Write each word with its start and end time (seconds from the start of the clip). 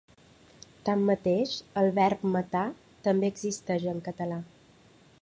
Tanmateix, 0.89 1.53
el 1.83 1.91
verb 1.99 2.25
matar 2.37 2.65
també 3.09 3.33
existeix 3.35 3.89
en 3.93 4.05
català. 4.11 4.43